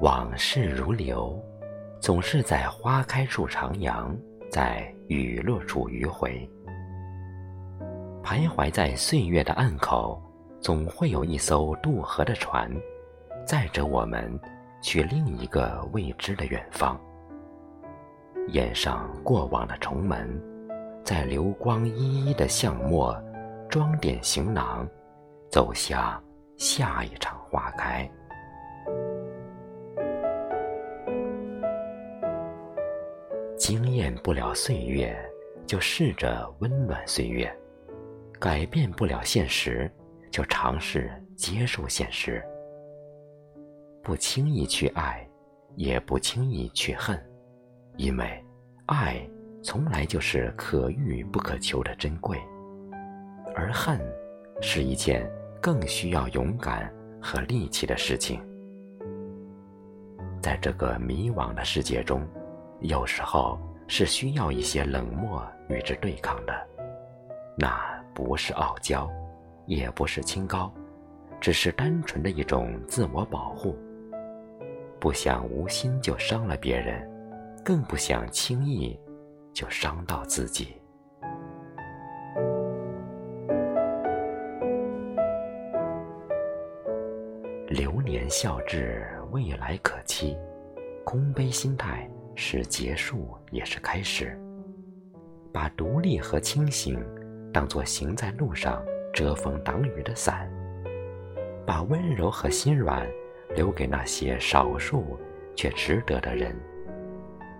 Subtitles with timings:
[0.00, 1.36] 往事如流，
[2.00, 4.16] 总是在花开处徜徉，
[4.48, 6.48] 在雨落处迂回。
[8.22, 10.22] 徘徊在岁月的岸口，
[10.60, 12.70] 总会有一艘渡河的船，
[13.44, 14.38] 载着我们
[14.80, 16.96] 去另一个未知的远方。
[18.50, 20.40] 掩上过往的重门，
[21.02, 23.20] 在流光依依的巷陌，
[23.68, 24.88] 装点行囊，
[25.50, 26.22] 走向
[26.56, 28.08] 下一场花开。
[33.58, 35.14] 惊艳不了岁月，
[35.66, 37.50] 就试着温暖岁月；
[38.38, 39.90] 改变不了现实，
[40.30, 42.40] 就尝试接受现实。
[44.00, 45.28] 不轻易去爱，
[45.74, 47.20] 也不轻易去恨，
[47.96, 48.44] 因为
[48.86, 49.28] 爱
[49.60, 52.38] 从来就是可遇不可求的珍贵，
[53.56, 54.00] 而恨
[54.62, 55.28] 是一件
[55.60, 56.90] 更需要勇敢
[57.20, 58.40] 和力气的事情。
[60.40, 62.24] 在这个迷惘的世界中。
[62.80, 66.54] 有时候是需要一些冷漠与之对抗的，
[67.56, 67.76] 那
[68.14, 69.10] 不是傲娇，
[69.66, 70.72] 也不是清高，
[71.40, 73.76] 只是单纯的一种自我保护。
[75.00, 77.08] 不想无心就伤了别人，
[77.64, 78.98] 更不想轻易
[79.52, 80.80] 就伤到自己。
[87.68, 90.36] 流年笑至，未来可期，
[91.04, 92.08] 空杯心态。
[92.40, 94.38] 是结束，也是开始。
[95.52, 97.04] 把独立和清醒
[97.52, 98.80] 当作行在路上
[99.12, 100.48] 遮风挡雨的伞，
[101.66, 103.04] 把温柔和心软
[103.56, 105.18] 留给那些少数
[105.56, 106.54] 却值得的人。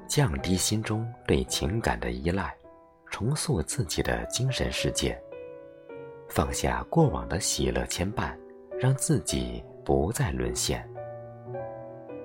[0.06, 2.54] 降低心中对情感的依赖，
[3.10, 5.20] 重塑自己的精神世界。
[6.28, 8.32] 放下过往的喜乐牵绊，
[8.78, 10.88] 让自己不再沦陷。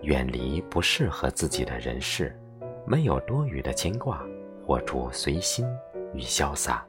[0.03, 2.37] 远离不适合自己的人事。
[2.85, 4.21] 没有多余的牵挂，
[4.65, 5.65] 活出随心
[6.13, 6.85] 与潇洒。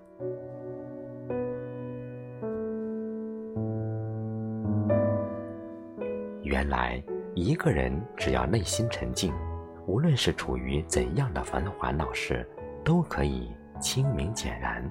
[6.43, 7.03] 原来，
[7.34, 9.32] 一个人只要内心沉静，
[9.87, 12.47] 无论是处于怎样的繁华闹市，
[12.84, 13.50] 都可以
[13.81, 14.91] 清明简然。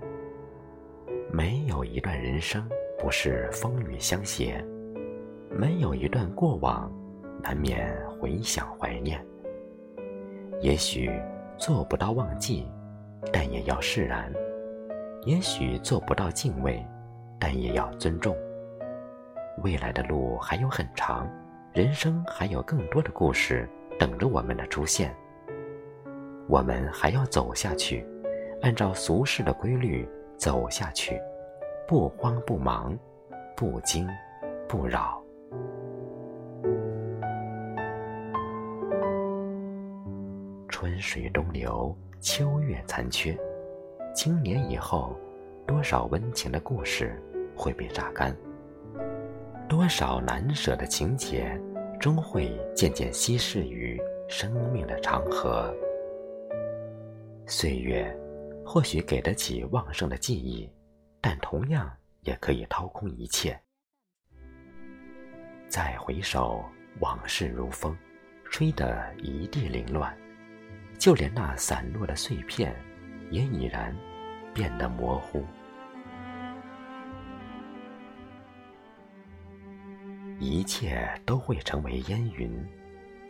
[1.31, 4.63] 没有一段人生不是风雨相携，
[5.49, 6.91] 没有一段过往
[7.41, 9.23] 难免回想怀念。
[10.63, 11.11] 也许
[11.57, 12.65] 做不到忘记，
[13.33, 14.31] 但也要释然；
[15.25, 16.81] 也许做不到敬畏，
[17.37, 18.33] 但也要尊重。
[19.61, 21.29] 未来的路还有很长，
[21.73, 23.67] 人生还有更多的故事
[23.99, 25.13] 等着我们的出现。
[26.47, 28.07] 我们还要走下去，
[28.61, 30.07] 按照俗世的规律
[30.37, 31.19] 走下去，
[31.85, 32.97] 不慌不忙，
[33.53, 34.07] 不惊
[34.67, 35.22] 不扰。
[40.83, 43.39] 春水东流，秋月残缺。
[44.13, 45.17] 经年以后，
[45.65, 47.17] 多少温情的故事
[47.55, 48.35] 会被榨干？
[49.69, 51.57] 多少难舍的情节，
[52.01, 55.73] 终会渐渐稀释于生命的长河。
[57.47, 58.13] 岁月
[58.65, 60.69] 或许给得起旺盛的记忆，
[61.21, 61.89] 但同样
[62.23, 63.57] 也可以掏空一切。
[65.69, 66.61] 再回首，
[66.99, 67.97] 往事如风，
[68.43, 70.13] 吹得一地凌乱。
[70.97, 72.75] 就连那散落的碎片，
[73.29, 73.95] 也已然
[74.53, 75.45] 变得模糊。
[80.39, 82.51] 一切都会成为烟云。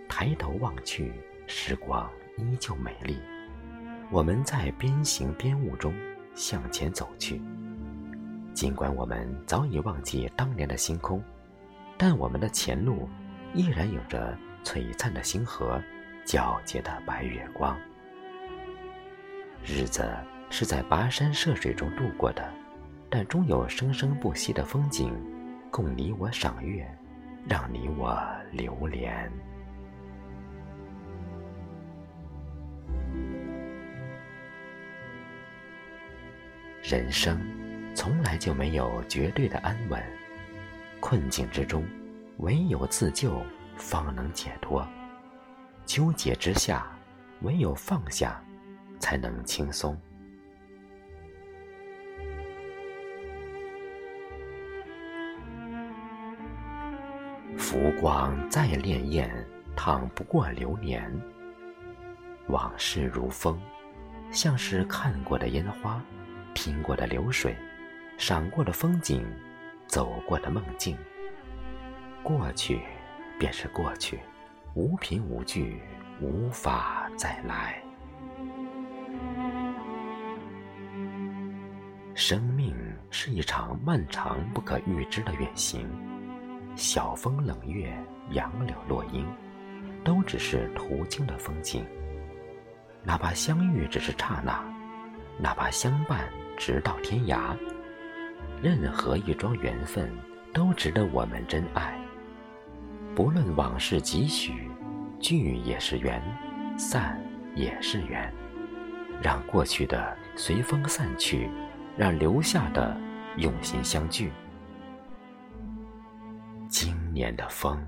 [0.08, 1.12] 抬头望去，
[1.48, 3.20] 时光依旧美丽。
[4.12, 5.94] 我们在边行边悟中
[6.36, 7.42] 向前走去。
[8.54, 11.24] 尽管我们早已忘记当年的星空，
[11.98, 13.10] 但我们的前路
[13.56, 15.82] 依然有着璀璨的星河。
[16.26, 17.78] 皎洁的白月光，
[19.64, 20.10] 日子
[20.50, 22.52] 是在跋山涉水中度过的，
[23.10, 25.14] 但终有生生不息的风景，
[25.70, 26.88] 供你我赏月，
[27.48, 28.18] 让你我
[28.52, 29.32] 流连。
[36.82, 37.40] 人生
[37.96, 40.02] 从来就没有绝对的安稳，
[41.00, 41.86] 困境之中，
[42.38, 43.42] 唯有自救，
[43.78, 44.86] 方能解脱。
[45.86, 46.86] 纠结之下，
[47.42, 48.44] 唯有放下，
[49.00, 50.00] 才能轻松。
[57.58, 59.30] 浮光再潋滟，
[59.76, 61.12] 淌不过流年。
[62.48, 63.60] 往事如风，
[64.32, 66.04] 像是看过的烟花，
[66.54, 67.56] 听过的流水，
[68.18, 69.26] 赏过的风景，
[69.88, 70.98] 走过的梦境。
[72.22, 72.82] 过去，
[73.40, 74.20] 便是过去。
[74.76, 75.80] 无凭无据，
[76.20, 77.80] 无法再来。
[82.16, 82.76] 生命
[83.12, 85.88] 是一场漫长不可预知的远行，
[86.76, 87.96] 晓风冷月，
[88.32, 89.28] 杨柳落英，
[90.04, 91.86] 都只是途经的风景。
[93.04, 94.64] 哪怕相遇只是刹那，
[95.38, 96.28] 哪怕相伴
[96.58, 97.56] 直到天涯，
[98.60, 100.10] 任何一桩缘分
[100.52, 102.03] 都值得我们珍爱。
[103.16, 104.70] 不论往事几许，
[105.20, 106.22] 聚也是缘，
[106.78, 107.22] 散
[107.56, 108.34] 也是缘。
[109.22, 111.50] 让过去的随风散去。
[111.96, 112.98] 让留下的
[113.38, 114.32] 用心相聚。
[116.68, 117.80] 今年的风，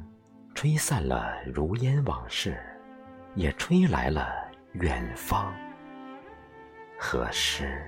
[0.54, 2.56] 吹散了如烟往事，
[3.34, 4.32] 也吹来了
[4.74, 5.52] 远方
[7.00, 7.82] 和诗。